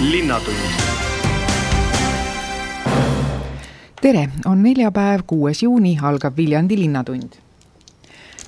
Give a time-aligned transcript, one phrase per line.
[0.00, 0.56] linnatund
[4.00, 7.32] tere, on neljapäev, kuues juuni, algab Viljandi Linnatund.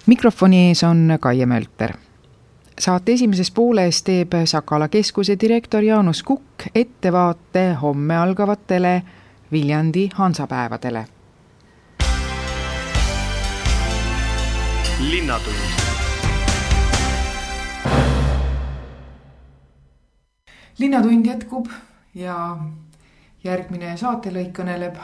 [0.06, 1.92] mikrofoni ees on Kaie Mölter.
[2.78, 9.02] saate esimeses pooles teeb Sakala keskuse direktor Jaanus Kukk ettevaate homme algavatele
[9.52, 11.04] Viljandi hansapäevadele.
[15.00, 15.77] linnatund
[20.78, 21.66] linnatund jätkub
[22.14, 22.56] ja
[23.44, 24.98] järgmine saatelõik kõneleb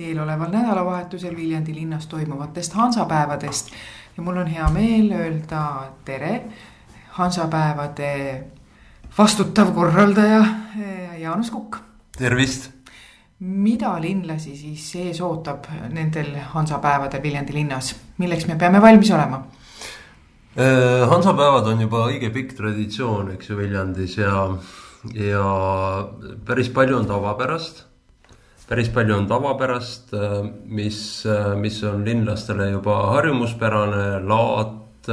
[0.00, 3.70] eeloleval nädalavahetusel Viljandi linnas toimuvatest hansapäevadest.
[4.16, 6.42] ja mul on hea meel öelda tere
[7.20, 8.44] hansapäevade
[9.18, 10.40] vastutav korraldaja
[10.80, 11.76] eh, Jaanus Kukk.
[12.18, 12.70] tervist.
[13.38, 19.44] mida linlasi siis ees ootab nendel hansapäevadel Viljandi linnas, milleks me peame valmis olema?
[20.56, 24.48] Eh, hansapäevad on juba õige pikk traditsioon, eks ju, Viljandis ja
[25.14, 26.08] ja
[26.44, 27.84] päris palju on tavapärast.
[28.68, 30.12] päris palju on tavapärast,
[30.64, 31.24] mis,
[31.56, 35.08] mis on linlastele juba harjumuspärane, laat,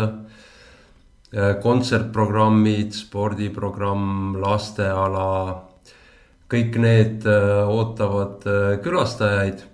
[1.63, 5.63] kontsertprogrammid, spordiprogramm, lasteala.
[6.47, 8.45] kõik need ootavad
[8.83, 9.65] külastajaid,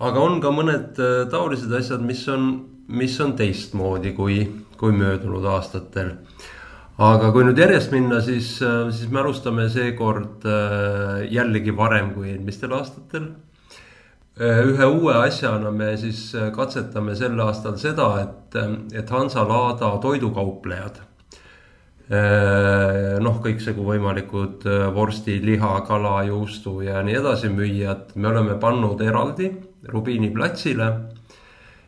[0.00, 1.00] aga on ka mõned
[1.30, 2.46] taolised asjad, mis on,
[2.88, 4.38] mis on teistmoodi kui,
[4.80, 6.14] kui möödunud aastatel
[7.02, 12.30] aga kui nüüd järjest minna, siis, äh, siis me alustame seekord äh, jällegi varem kui
[12.30, 13.32] eelmistel aastatel.
[14.38, 18.56] Äh, ühe uue asjana me siis katsetame sel aastal seda, et,
[18.94, 21.02] et Hansalaada toidukauplejad.
[23.24, 29.48] noh, kõiksugu võimalikud vorsti, liha, kala, juustu ja nii edasi müüjad, me oleme pannud eraldi
[29.88, 30.90] Rubiini platsile.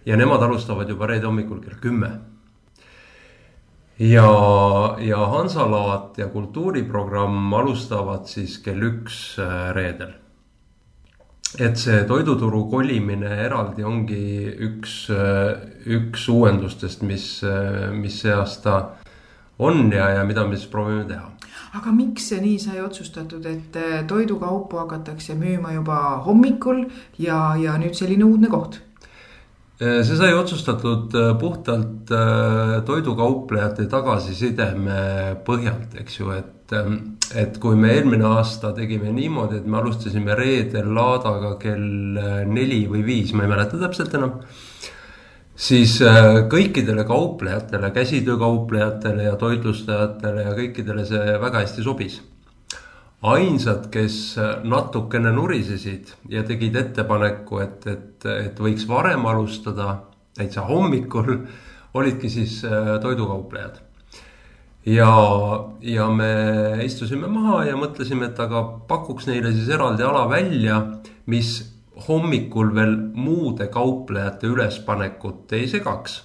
[0.07, 2.36] ja nemad alustavad juba reede hommikul kell kümme
[3.99, 10.15] ja, ja Hansalaat ja kultuuriprogramm alustavad siis kell üks äh, reedel.
[11.59, 15.57] et see toiduturu kolimine eraldi ongi üks, äh,
[15.87, 18.77] üks uuendustest, mis, äh, mis see aasta
[19.59, 21.31] on ja, ja mida me siis proovime teha
[21.77, 23.77] aga miks see nii sai otsustatud, et
[24.09, 26.85] toidukaupu hakatakse müüma juba hommikul
[27.19, 28.81] ja, ja nüüd selline uudne koht?
[29.79, 35.01] Äh, see sai otsustatud äh, puhtalt äh, toidukauplejate tagasisideme
[35.45, 36.95] põhjalt, eks ju, et, ähm,
[37.37, 42.17] et kui me eelmine aasta tegime niimoodi, et me alustasime reedel laadaga kell
[42.49, 44.41] neli või viis, ma ei mäleta täpselt enam.
[45.57, 45.99] siis
[46.53, 52.19] kõikidele kauplejatele, käsitöökauplejatele ja toitlustajatele ja kõikidele see väga hästi sobis
[53.27, 60.03] ainsad, kes natukene nurisesid ja tegid ettepaneku, et, et, et võiks varem alustada,
[60.37, 61.33] täitsa hommikul,
[61.97, 63.81] olidki siis äh, toidukauplejad.
[64.87, 65.13] ja,
[65.81, 66.33] ja me
[66.85, 70.83] istusime maha ja mõtlesime, et aga pakuks neile siis eraldi ala välja,
[71.27, 71.57] mis
[72.09, 76.23] hommikul veel muude kauplejate ülespanekut ei segaks.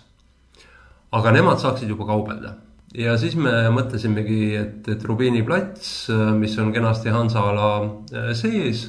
[1.11, 2.56] aga nemad saaksid juba kaubelda
[2.97, 7.69] ja siis me mõtlesimegi, et, et Rubiini plats, mis on kenasti Hansaala
[8.12, 8.88] äh, sees,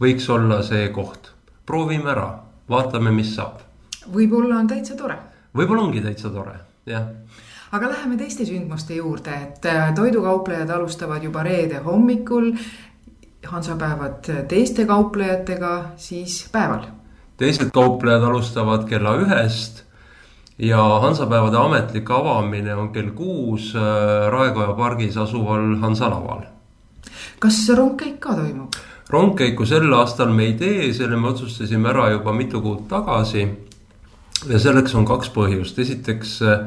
[0.00, 1.32] võiks olla see koht.
[1.66, 2.28] proovime ära,
[2.68, 3.60] vaatame, mis saab.
[4.12, 5.18] võib-olla on täitsa tore.
[5.56, 7.10] võib-olla ongi täitsa tore, jah
[7.74, 12.52] aga läheme teiste sündmuste juurde, et äh, toidukauplejad alustavad juba reede hommikul.
[13.44, 16.86] hansapäevad teiste kauplejatega siis päeval.
[17.36, 19.83] teised kauplejad alustavad kella ühest
[20.58, 26.42] ja Hansapäevade ametlik avamine on kell kuus äh, Raekoja pargis asuval Hansalaval.
[27.38, 28.72] kas rongkäik ka toimub?
[29.10, 33.48] rongkäiku sel aastal me ei tee, selle me otsustasime ära juba mitu kuud tagasi.
[34.48, 36.60] ja selleks on kaks põhjust, esiteks äh,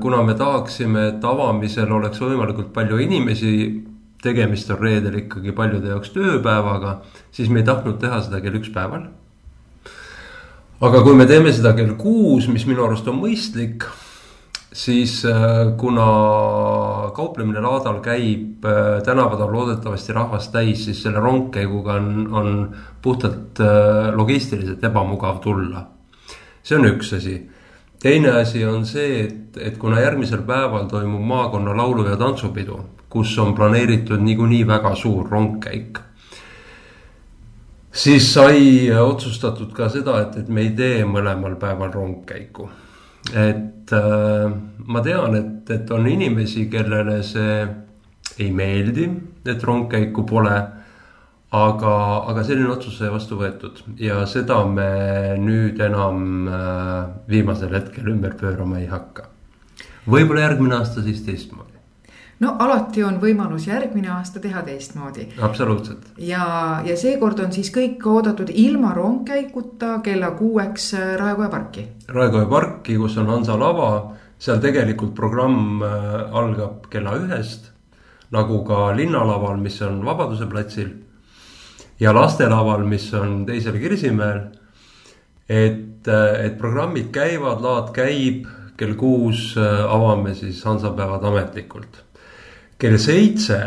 [0.00, 3.84] kuna me tahaksime, et avamisel oleks võimalikult palju inimesi,
[4.22, 7.00] tegemist on reedel ikkagi paljude jaoks tööpäevaga,
[7.30, 9.06] siis me ei tahtnud teha seda kell üks päeval
[10.80, 13.86] aga kui me teeme seda kell kuus, mis minu arust on mõistlik,
[14.76, 16.06] siis äh, kuna
[17.16, 22.50] kauplemine laadal käib äh, tänapäeval loodetavasti rahvast täis, siis selle rongkäiguga on, on
[23.02, 25.86] puhtalt äh, logistiliselt ebamugav tulla.
[26.66, 27.36] see on üks asi.
[28.02, 33.38] teine asi on see, et, et kuna järgmisel päeval toimub maakonna laulu- ja tantsupidu, kus
[33.38, 36.05] on planeeritud niikuinii väga suur rongkäik
[37.96, 42.68] siis sai otsustatud ka seda, et, et me ei tee mõlemal päeval rongkäiku.
[43.34, 44.52] et äh,
[44.86, 47.66] ma tean, et, et on inimesi, kellele see
[48.38, 49.08] ei meeldi,
[49.46, 50.56] et rongkäiku pole.
[51.56, 51.92] aga,
[52.28, 58.34] aga selline otsus sai vastu võetud ja seda me nüüd enam äh, viimasel hetkel ümber
[58.36, 59.30] pöörama ei hakka.
[60.10, 61.75] võib-olla järgmine aasta siis teistmoodi
[62.40, 65.28] no alati on võimalus järgmine aasta teha teistmoodi.
[65.42, 66.10] absoluutselt.
[66.18, 71.86] ja, ja seekord on siis kõik oodatud ilma rongkäiguta kella kuueks äh, Raekoja parki.
[72.08, 73.90] Raekoja parki, kus on Hansa lava,
[74.38, 77.72] seal tegelikult programm äh, algab kella ühest.
[78.30, 80.88] nagu ka linnalaval, mis on Vabaduse platsil.
[82.00, 84.40] ja lastelaval, mis on teisel Kirsimäel.
[85.48, 88.46] et, äh, et programmid käivad, laad käib
[88.76, 89.54] kell kuus
[89.88, 92.05] avame siis hansapäevad ametlikult
[92.78, 93.58] kell seitse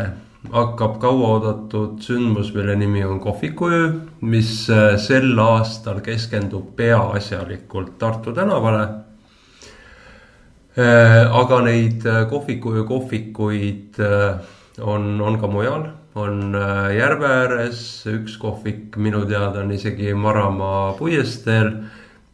[0.48, 3.90] hakkab kauaoodatud sündmus, mille nimi on kohvikuöö,
[4.20, 8.82] mis äh, sel aastal keskendub peaasjalikult Tartu tänavale.
[10.78, 14.00] Äh, aga neid äh, kohvikuöö kohvikuid
[14.80, 16.56] on, on ka mujal, on
[16.96, 21.74] järve ääres, üks kohvik minu teada on isegi Maramaa puiesteel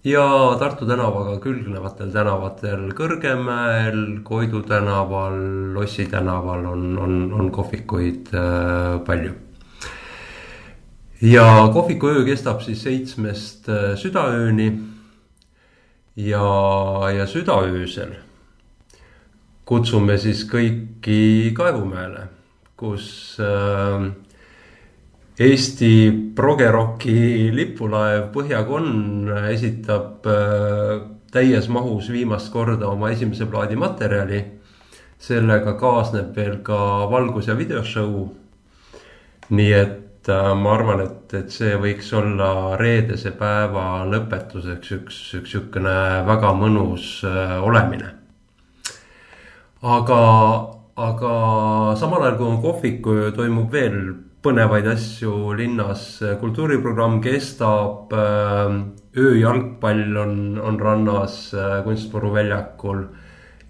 [0.06, 5.38] ja Tartu tänavaga külgnevatel tänavatel Kõrgemäel, Koidu tänaval,
[5.74, 9.32] Lossi tänaval on, on, on kohvikuid äh, palju.
[11.22, 14.70] ja kohvikuöö kestab siis seitsmest äh, südaööni.
[16.16, 16.46] ja,
[17.16, 18.14] ja südaöösel
[19.66, 22.28] kutsume siis kõiki Kaevumäele,
[22.78, 24.06] kus äh,
[25.36, 30.94] Eesti progeroki lipulaev Põhjakonn esitab äh,
[31.28, 34.44] täies mahus viimast korda oma esimese plaadi materjali.
[35.18, 38.28] sellega kaasneb veel ka valgus- ja videoshow.
[39.50, 45.52] nii et äh, ma arvan, et, et see võiks olla reedese päeva lõpetuseks üks, üks
[45.52, 48.14] sihukene väga mõnus äh, olemine.
[49.82, 50.22] aga,
[50.96, 51.34] aga
[52.00, 54.00] samal ajal kui on kohviku, toimub veel
[54.46, 56.04] põnevaid asju linnas,
[56.40, 58.76] kultuuriprogramm kestab, äh,
[59.18, 63.06] ööjalgpall on, on rannas äh, Kunstmuru väljakul.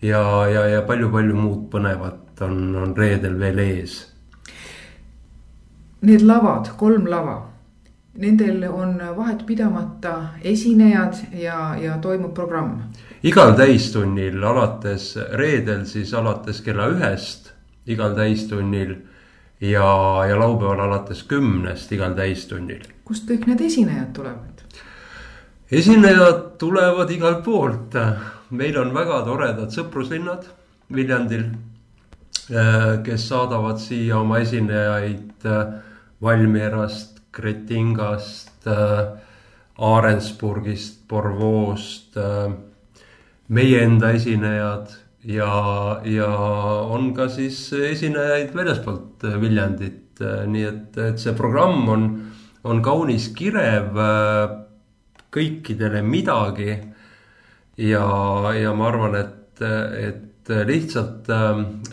[0.02, 3.96] ja, ja, ja palju-palju muud põnevat on, on reedel veel ees.
[6.04, 7.38] Need lavad, kolm lava,
[8.20, 10.14] nendel on vahetpidamata
[10.44, 12.92] esinejad ja, ja toimub programm.
[13.22, 17.54] igal täistunnil alates reedel siis alates kella ühest,
[17.86, 18.98] igal täistunnil
[19.60, 22.82] ja, ja laupäeval alates kümnest igal täistunnil.
[23.04, 24.64] kust kõik need esinejad tulevad?
[25.70, 27.96] esinejad tulevad igalt poolt,
[28.50, 30.46] meil on väga toredad sõpruslinnad
[30.94, 31.48] Viljandil,
[32.54, 35.72] äh, kes saadavad siia oma esinejaid äh,
[36.22, 38.68] Valmierast, Kretingast,
[39.78, 42.14] Aarensburgist, äh, Borvoost,
[43.48, 44.94] meie enda esinejad
[45.26, 46.28] ja, ja
[46.90, 52.06] on ka siis esinejaid väljaspoolt Viljandit, nii et, et see programm on,
[52.64, 53.98] on kaunis kirev
[55.34, 56.76] kõikidele midagi.
[57.76, 58.06] ja,
[58.56, 61.26] ja ma arvan, et, et lihtsalt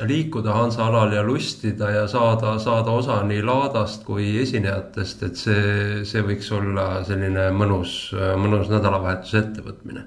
[0.06, 6.04] liikuda Hansa alal ja lustida ja saada, saada osa nii laadast kui esinejatest, et see,
[6.06, 10.06] see võiks olla selline mõnus, mõnus nädalavahetuse ettevõtmine.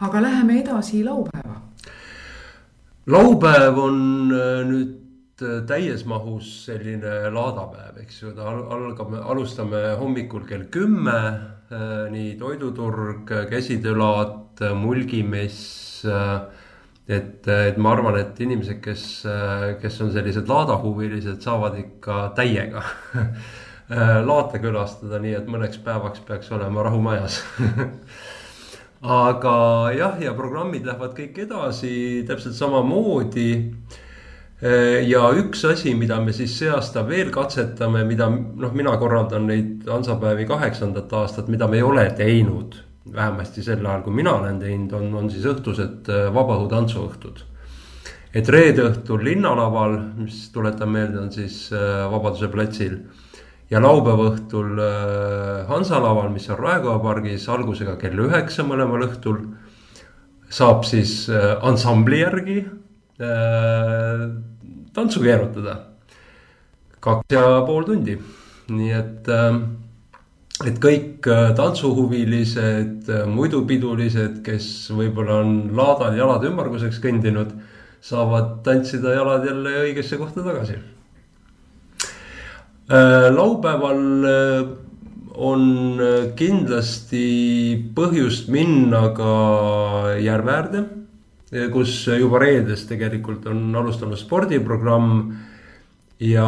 [0.00, 1.60] aga läheme edasi laupäeva
[3.06, 3.96] laupäev on
[4.34, 11.18] äh, nüüd äh, täies mahus selline laadapäev, eks ju, ta algab, alustame hommikul kell kümme.
[11.72, 16.04] Äh, nii toiduturg, käsitöölaat, mulgimess.
[17.08, 19.02] et, et ma arvan, et inimesed, kes,
[19.80, 22.82] kes on sellised laadahuvilised, saavad ikka täiega
[24.28, 27.40] laate külastada, nii et mõneks päevaks peaks olema rahu majas
[29.02, 33.74] aga jah, ja programmid lähevad kõik edasi täpselt samamoodi.
[35.06, 39.88] ja üks asi, mida me siis see aasta veel katsetame, mida noh, mina korraldan neid
[39.90, 42.76] Hansapäevi kaheksandat aastat, mida me ei ole teinud.
[43.12, 47.42] vähemasti sel ajal, kui mina olen teinud, on, on siis õhtused äh, vabaõhutantsuõhtud.
[48.34, 53.00] et reede õhtul linnalaval, mis tuletan meelde, on siis äh, Vabaduse platsil
[53.72, 59.46] ja laupäeva õhtul äh, Hansa laval, mis on Raekoja pargis, algusega kell üheksa mõlemal õhtul.
[60.52, 64.26] saab siis äh, ansambli järgi äh,
[64.92, 65.78] tantsu keerutada.
[67.00, 68.18] kaks ja pool tundi,
[68.70, 69.28] nii et
[70.62, 71.26] et kõik
[71.56, 77.56] tantsuhuvilised, muidupidulised, kes võib-olla on laadal jalad ümmarguseks kõndinud,
[78.00, 80.78] saavad tantsida jalad jälle õigesse kohta tagasi
[82.88, 84.64] laupäeval äh,
[85.34, 87.26] on äh, kindlasti
[87.94, 90.82] põhjust minna ka järve äärde,
[91.72, 95.32] kus juba reedes tegelikult on alustanud spordiprogramm.
[96.20, 96.46] ja,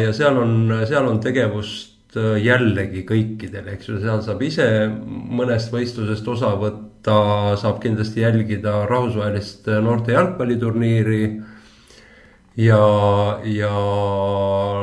[0.00, 6.28] ja seal on, seal on tegevust jällegi kõikidel, eks ju, seal saab ise mõnest võistlusest
[6.32, 11.20] osa võtta, saab kindlasti jälgida rahvusvahelist noorte jalgpalliturniiri
[12.56, 12.80] ja,
[13.44, 13.72] ja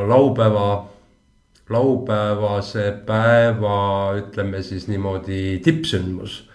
[0.07, 0.92] laupäeva,
[1.69, 6.49] laupäevase päeva, ütleme siis niimoodi tippsündmus,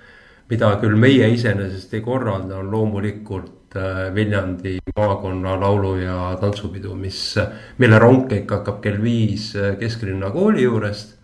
[0.51, 7.37] mida küll meie iseenesest ei korralda, on loomulikult Äh, Viljandi maakonna laulu- ja tantsupidu, mis,
[7.79, 11.19] mille rongkäik hakkab kell viis äh, kesklinna kooli juurest.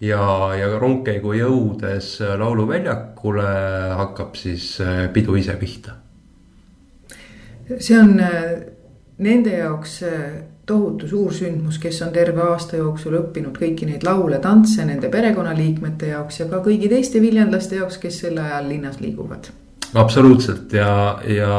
[0.00, 3.50] ja, ja rongkäigu jõudes lauluväljakule
[3.96, 5.92] hakkab siis äh, pidu ise pihta.
[7.78, 8.16] see on
[9.18, 10.02] nende jaoks
[10.66, 16.12] tohutu suur sündmus, kes on terve aasta jooksul õppinud kõiki neid laule, tantse nende perekonnaliikmete
[16.12, 19.50] jaoks ja ka kõigi teiste viljandlaste jaoks, kes sel ajal linnas liiguvad
[19.94, 21.54] absoluutselt ja, ja,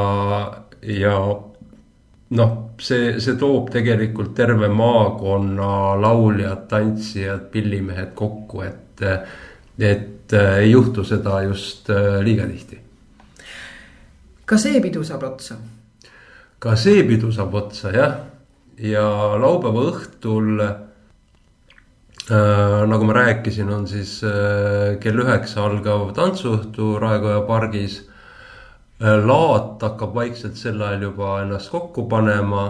[0.82, 1.16] ja
[2.30, 9.04] noh, see, see toob tegelikult terve maakonna lauljad, tantsijad, pillimehed kokku, et,
[9.80, 12.80] et ei juhtu seda just äh, liiga tihti.
[14.46, 15.58] ka see pidu saab otsa?
[16.60, 18.16] ka see pidu saab otsa jah,
[18.78, 19.08] ja
[19.42, 20.76] laupäeva õhtul äh,
[22.88, 28.02] nagu ma rääkisin, on siis äh, kell üheksa algav tantsuõhtu Raekoja pargis
[29.02, 32.66] Äh, laat hakkab vaikselt sel ajal juba ennast kokku panema.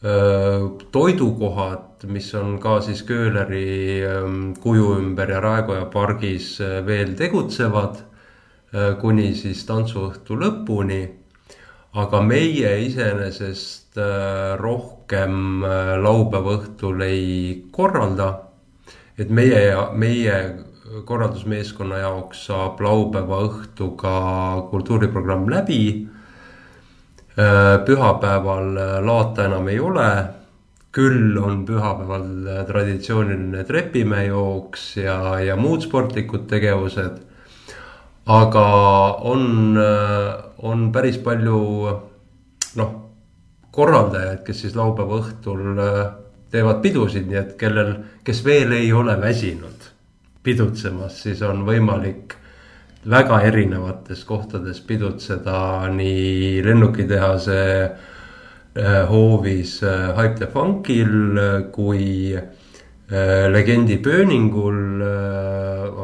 [0.00, 7.12] Äh, toidukohad, mis on ka siis Köhleri ähm, kuju ümber ja Raekoja pargis äh, veel
[7.18, 8.04] tegutsevad
[9.00, 11.02] kuni siis tantsuõhtu lõpuni.
[11.96, 13.96] aga meie iseenesest
[14.60, 18.42] rohkem laupäeva õhtul ei korralda.
[19.18, 20.64] et meie, meie
[21.04, 24.12] korraldusmeeskonna jaoks saab laupäeva õhtuga
[24.70, 26.08] kultuuriprogramm läbi.
[27.36, 30.10] Äh, pühapäeval laata enam ei ole.
[30.96, 37.18] küll on pühapäeval traditsiooniline trepimäejooks ja, ja muud sportlikud tegevused.
[38.26, 38.64] aga
[39.20, 39.76] on,
[40.58, 41.58] on päris palju
[42.76, 43.05] noh,
[43.76, 45.82] korraldajaid, kes siis laupäeva õhtul
[46.50, 47.92] teevad pidusid, nii et kellel,
[48.24, 49.90] kes veel ei ole väsinud
[50.46, 52.36] pidutsemas, siis on võimalik
[53.10, 61.38] väga erinevates kohtades pidutseda nii lennukitehase äh, hoovis äh, Hype the Funkil
[61.74, 65.02] kui äh, legendi pööningul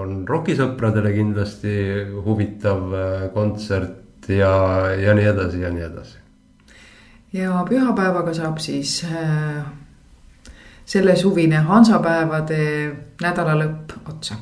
[0.02, 1.76] on rokisõpradele kindlasti
[2.24, 2.92] huvitav
[3.34, 4.54] kontsert ja,
[4.94, 6.21] ja nii edasi ja nii edasi.
[7.32, 9.00] Ja pühapäevaga saab siis
[10.84, 12.62] sellesuvine Hansapäevade
[13.22, 14.36] nädalalõpp otsa?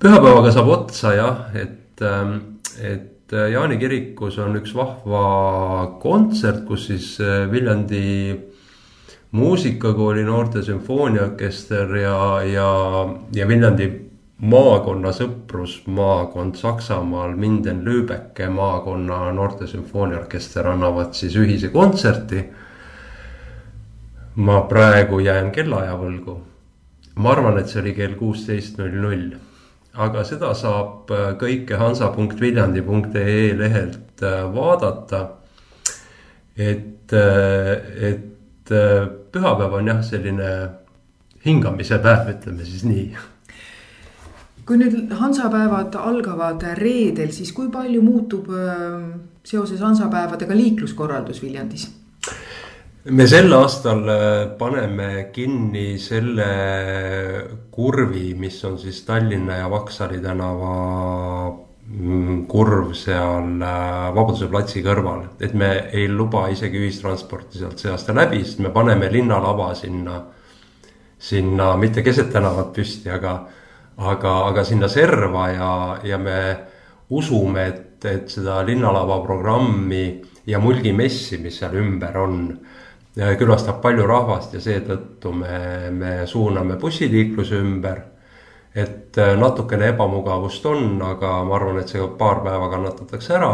[0.00, 2.36] pühapäevaga saab otsa jah, et, ähm,
[2.80, 5.24] et äh, Jaani kirikus on üks vahva
[6.02, 8.36] kontsert, kus siis äh, Viljandi
[9.38, 12.68] muusikakooli noorte sümfooniaorkester ja, ja,
[13.34, 13.88] ja Viljandi
[14.38, 22.44] maakonna sõprusmaakond Saksamaal, Minden-Lübecke maakonna noorte sümfooniaorkester annavad siis ühise kontserti
[24.38, 26.38] ma praegu jään kellaaja võlgu.
[27.14, 29.32] ma arvan, et see oli kell kuusteist null null.
[29.94, 35.28] aga seda saab äh, kõike hansa.viljandi.ee lehelt äh, vaadata.
[36.56, 38.70] et, äh, et
[39.32, 40.52] pühapäev on jah, selline
[41.44, 43.10] hingamise päev, ütleme siis nii
[44.68, 48.50] kui nüüd hansapäevad algavad reedel, siis kui palju muutub
[49.48, 51.88] seoses hansapäevadega liikluskorraldus Viljandis?
[53.10, 56.48] me sel aastal äh, paneme kinni selle
[57.72, 60.72] kurvi, mis on siis Tallinna ja Vaksali tänava
[61.86, 67.92] mm, kurv seal äh, Vabaduse platsi kõrval, et me ei luba isegi ühistransporti sealt see
[67.92, 70.20] aasta läbi, sest me paneme linnalava sinna,
[71.18, 73.38] sinna mitte keset tänavat püsti, aga,
[73.98, 75.70] aga, aga sinna serva ja,
[76.06, 76.40] ja me
[77.10, 82.42] usume, et, et seda linnalava programmi ja mulgimessi, mis seal ümber on
[83.18, 88.04] külastab palju rahvast ja seetõttu me, me suuname bussiliikluse ümber.
[88.74, 93.52] et äh, natukene ebamugavust on, aga ma arvan, et see paar päeva kannatatakse ära.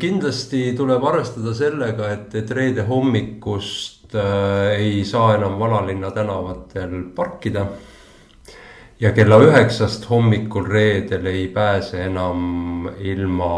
[0.00, 7.66] kindlasti tuleb arvestada sellega, et, et reede hommikust äh, ei saa enam vanalinna tänavatel parkida
[9.00, 13.50] ja kella üheksast hommikul reedel ei pääse enam ilma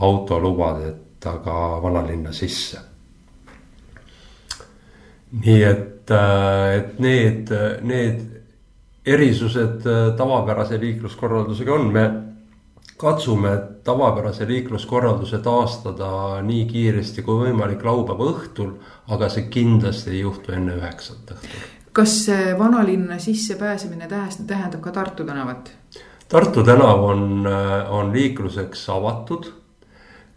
[0.00, 2.78] autolubadeta ka vanalinna sisse.
[5.44, 7.50] nii et, äh, et need,
[7.82, 8.20] need
[9.06, 12.27] erisused äh, tavapärase liikluskorraldusega on, me
[12.98, 13.52] katsume
[13.84, 16.10] tavapärase liikluskorralduse taastada
[16.42, 18.72] nii kiiresti kui võimalik laupäeva õhtul,
[19.14, 21.66] aga see kindlasti ei juhtu enne üheksat õhtul.
[21.92, 22.16] kas
[22.58, 25.70] vanalinna sissepääsemine tähendab ka Tartu tänavat?
[26.28, 27.46] Tartu tänav on,
[27.90, 29.52] on liikluseks avatud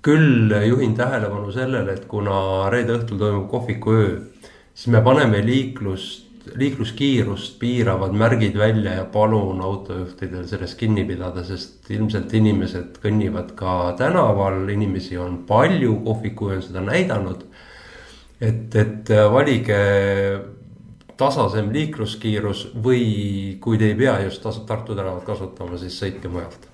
[0.01, 4.15] küll juhin tähelepanu sellele, et kuna reede õhtul toimub kohvikuöö,
[4.73, 11.89] siis me paneme liiklust, liikluskiirust piiravad märgid välja ja palun autojuhtidel sellest kinni pidada, sest
[11.91, 17.45] ilmselt inimesed kõnnivad ka tänaval, inimesi on palju, kohvikuöö on seda näidanud.
[18.41, 19.77] et, et valige
[21.17, 26.67] tasasem liikluskiirus või kui te ei pea just Tartu tänavat kasutama, siis sõitke mujalt.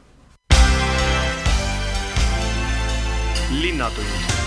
[3.62, 4.47] linnatund